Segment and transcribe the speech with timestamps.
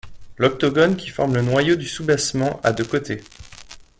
[0.37, 3.21] L'octogone qui forme le noyau du soubassement a de côté.